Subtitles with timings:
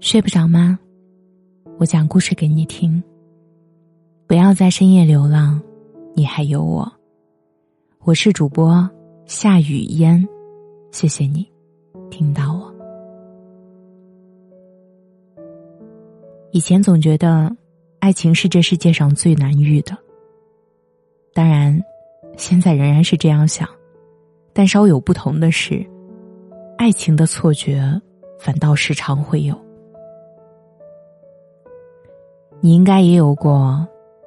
[0.00, 0.78] 睡不着吗？
[1.78, 3.02] 我讲故事给你听。
[4.28, 5.60] 不要在深夜流浪，
[6.14, 6.90] 你还有我。
[8.04, 8.88] 我是主播
[9.26, 10.24] 夏雨嫣，
[10.92, 11.44] 谢谢你
[12.10, 12.72] 听到我。
[16.52, 17.54] 以前总觉得
[17.98, 19.98] 爱情是这世界上最难遇的，
[21.34, 21.82] 当然，
[22.36, 23.68] 现在仍然是这样想，
[24.52, 25.84] 但稍有不同的是，
[26.76, 28.00] 爱情的错觉
[28.38, 29.67] 反倒时常会有。
[32.60, 33.86] 你应该也有过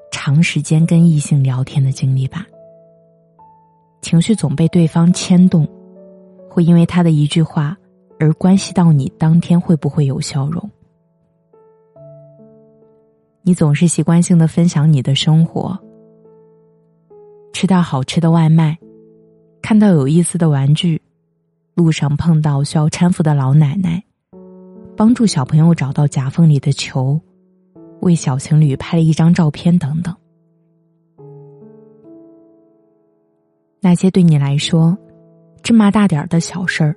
[0.09, 2.45] 长时间跟异性聊天的经历吧？
[4.02, 5.67] 情绪总被对方牵动，
[6.49, 7.77] 会因为他的一句话
[8.20, 10.70] 而关系到你当天会不会有笑容。
[13.44, 15.77] 你总是习惯性的分享你的生活，
[17.52, 18.77] 吃到好吃的外卖，
[19.62, 21.02] 看到有意思的玩具，
[21.73, 24.02] 路上碰到需要搀扶的老奶奶，
[24.95, 27.20] 帮助小朋友找到夹缝里的球。
[28.02, 30.16] 为小情侣拍了一张照片，等等。
[33.80, 34.96] 那些对你来说
[35.63, 36.96] 芝麻大点儿的小事儿，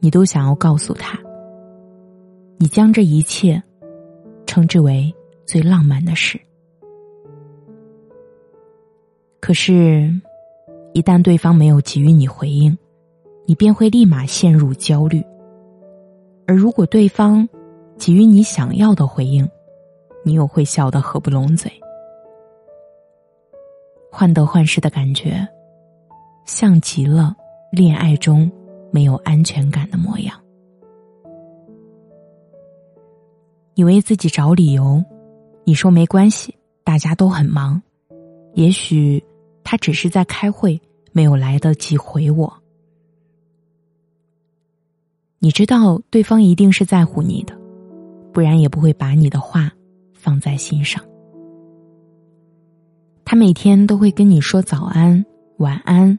[0.00, 1.18] 你都想要告诉他。
[2.58, 3.62] 你将这一切
[4.46, 5.14] 称之为
[5.44, 6.40] 最浪漫的事。
[9.40, 10.10] 可是，
[10.94, 12.76] 一旦对方没有给予你回应，
[13.44, 15.22] 你便会立马陷入焦虑。
[16.46, 17.46] 而如果对方
[17.98, 19.46] 给予你想要的回应，
[20.26, 21.70] 你又会笑得合不拢嘴，
[24.10, 25.46] 患得患失的感觉，
[26.44, 27.32] 像极了
[27.70, 28.50] 恋爱中
[28.90, 30.36] 没有安全感的模样。
[33.76, 35.00] 你为自己找理由，
[35.62, 36.52] 你说没关系，
[36.82, 37.80] 大家都很忙，
[38.54, 39.24] 也许
[39.62, 40.80] 他只是在开会，
[41.12, 42.52] 没有来得及回我。
[45.38, 47.56] 你知道对方一定是在乎你的，
[48.32, 49.70] 不然也不会把你的话。
[50.26, 51.00] 放在心上，
[53.24, 55.24] 他每天都会跟你说早安、
[55.58, 56.18] 晚安，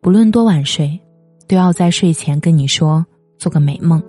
[0.00, 0.98] 不论多晚睡，
[1.46, 3.04] 都要在睡前跟你说
[3.36, 4.02] 做个美梦。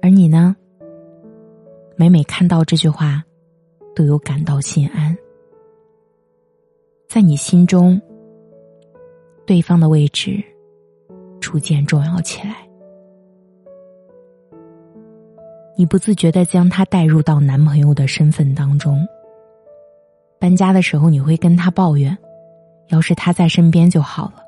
[0.00, 0.56] 而你呢，
[1.94, 3.22] 每每看到这句话，
[3.94, 5.14] 都有感到心安，
[7.06, 8.00] 在你心中，
[9.44, 10.42] 对方的位置
[11.38, 12.66] 逐渐重要起来。
[15.78, 19.06] 你不自觉的将他带入到男朋友的身份当中。
[20.40, 22.18] 搬家的时候，你会跟他抱怨
[22.90, 24.42] ：“要是他在身边就好了，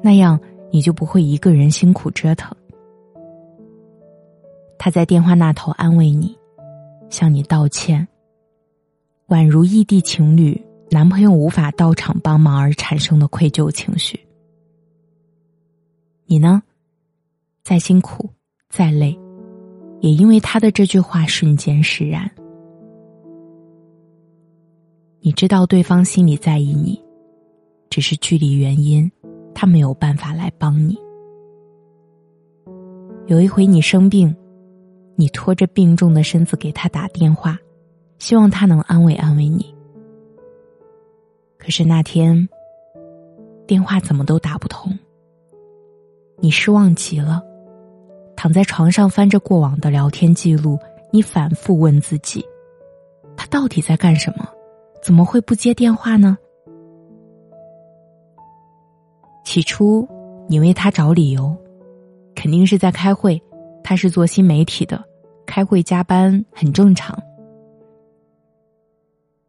[0.00, 0.38] 那样
[0.70, 2.56] 你就不会一个人辛苦折腾。”
[4.78, 6.38] 他在电话那头安慰你，
[7.08, 8.06] 向你道歉，
[9.26, 14.20] 宛如异地情侣男朋友无法到场帮忙而产生的愧疚情绪。
[16.26, 16.62] 你呢？
[17.64, 18.30] 再辛苦，
[18.68, 19.18] 再累。
[20.00, 22.30] 也因为他的这句话瞬间释然，
[25.20, 26.98] 你知道对方心里在意你，
[27.90, 29.10] 只是距离原因，
[29.54, 30.98] 他没有办法来帮你。
[33.26, 34.34] 有一回你生病，
[35.16, 37.58] 你拖着病重的身子给他打电话，
[38.18, 39.74] 希望他能安慰安慰你。
[41.58, 42.48] 可是那天，
[43.66, 44.98] 电话怎么都打不通，
[46.38, 47.44] 你失望极了。
[48.40, 50.78] 躺在床上翻着过往的聊天记录，
[51.10, 52.42] 你反复问自己：
[53.36, 54.48] 他到底在干什么？
[55.02, 56.38] 怎么会不接电话呢？
[59.44, 60.08] 起初，
[60.48, 61.54] 你为他找理由，
[62.34, 63.38] 肯定是在开会。
[63.84, 65.04] 他是做新媒体的，
[65.44, 67.22] 开会加班很正常。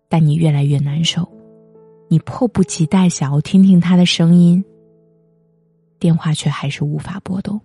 [0.10, 1.26] 但你越来越难受，
[2.10, 4.62] 你迫不及待想要听听他的声音，
[5.98, 7.58] 电话却还是无法拨动。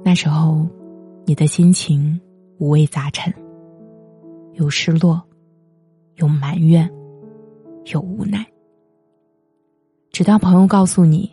[0.00, 0.66] 那时候，
[1.26, 2.18] 你的心情
[2.58, 3.32] 五味杂陈，
[4.54, 5.22] 有失落，
[6.14, 6.90] 有埋怨，
[7.92, 8.44] 有无奈。
[10.10, 11.30] 直到朋友告诉你，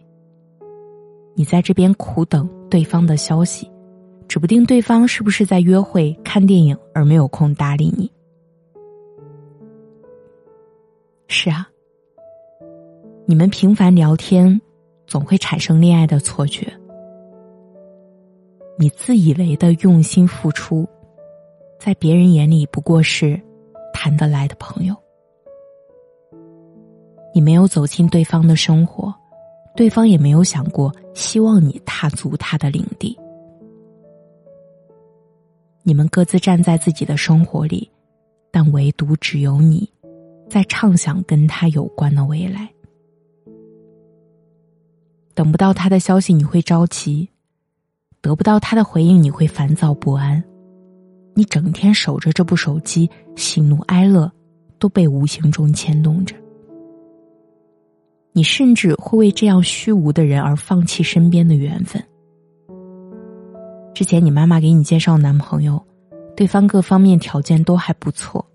[1.35, 3.71] 你在这边苦等对方的消息，
[4.27, 8.11] 指不定对方是不是在约会、看电影而没有空搭理你。
[11.27, 11.65] 是啊，
[13.25, 14.59] 你们频繁聊天，
[15.07, 16.78] 总会产生恋爱的错觉。
[18.81, 20.87] 你自以为的用心付出，
[21.77, 23.37] 在别人眼里不过是
[23.93, 24.95] 谈得来的朋友。
[27.35, 29.13] 你没有走进对方的生活，
[29.75, 33.19] 对方也没有想过希望你踏足他的领地。
[35.83, 37.91] 你们各自站在自己的生活里，
[38.49, 39.91] 但唯独只有你，
[40.49, 42.69] 在畅想跟他有关的未来。
[45.33, 47.29] 等不到他的消息，你会着急。
[48.21, 50.43] 得不到他的回应，你会烦躁不安。
[51.35, 54.31] 你整天守着这部手机，喜怒哀乐
[54.77, 56.35] 都被无形中牵动着。
[58.33, 62.01] 你甚至会为这样虚无的人而放弃身边的缘分。
[63.93, 65.81] 之前你妈妈给你介绍男朋友，
[66.35, 68.45] 对方各方面条件都还不错，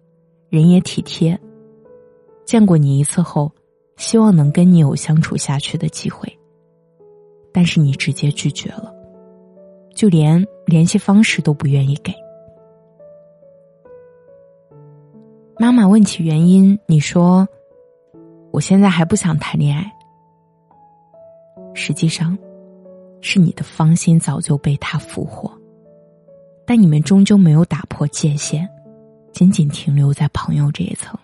[0.49, 1.39] 人也体贴。
[2.45, 3.51] 见过你一次后，
[3.97, 6.31] 希望能跟你有相处下去的机会，
[7.53, 8.93] 但是你直接拒绝了，
[9.95, 12.13] 就连联系方式都不愿意给。
[15.59, 17.49] 妈妈问起原因，你说
[18.53, 19.91] ：“我现在还不想谈恋爱。”
[21.75, 22.37] 实际上。
[23.27, 25.51] 是你的芳心早就被他俘获，
[26.67, 28.69] 但你们终究没有打破界限，
[29.33, 31.19] 仅仅停留在朋友这一层。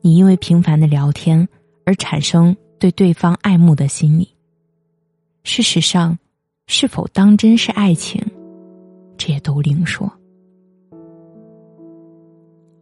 [0.00, 1.48] 你因为频繁的聊天
[1.86, 4.28] 而产生对对方爱慕的心理。
[5.44, 6.18] 事实上，
[6.66, 8.22] 是否当真是爱情，
[9.18, 10.10] 这也都另说。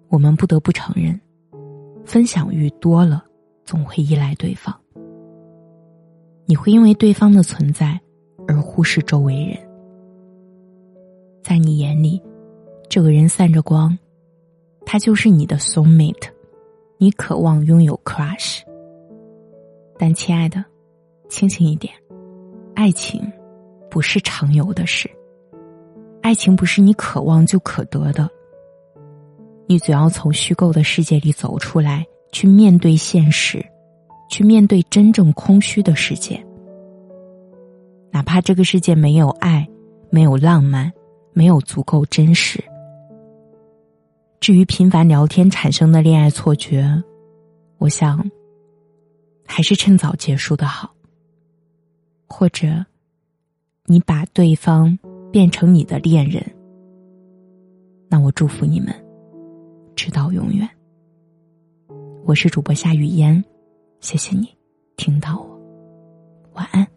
[0.09, 1.19] 我们不得不承认，
[2.05, 3.25] 分享欲多了，
[3.65, 4.75] 总会依赖对方。
[6.45, 7.99] 你会因为对方的存在
[8.47, 9.59] 而忽视周围人，
[11.43, 12.23] 在你眼里，
[12.89, 13.99] 这个人散着光，
[14.85, 16.29] 他就是你的 soul mate，
[16.99, 18.61] 你渴望拥有 crush。
[19.99, 20.65] 但亲爱的，
[21.29, 21.93] 清醒一点，
[22.75, 23.21] 爱情
[23.93, 25.07] 不是常有的事，
[26.23, 28.27] 爱情不是你渴望就可得的。
[29.67, 33.63] 你总要从虚构的世界里走出来，去面对现实。
[34.31, 36.43] 去面对真正空虚的世界，
[38.11, 39.69] 哪怕这个世界没有爱，
[40.09, 40.91] 没有浪漫，
[41.35, 42.65] 没有足够真实。
[44.41, 46.83] 至于频繁聊天产生的恋爱错觉，
[47.77, 48.27] 我想，
[49.45, 50.95] 还是趁早结束的好。
[52.27, 52.83] 或者，
[53.87, 54.97] 你把对方
[55.33, 56.41] 变成你的恋人，
[58.09, 58.95] 那我祝福你们，
[59.97, 60.69] 直到永远。
[62.25, 63.43] 我是主播夏雨嫣。
[63.99, 64.49] 谢谢你，
[64.97, 65.61] 听到我，
[66.55, 66.92] 晚安。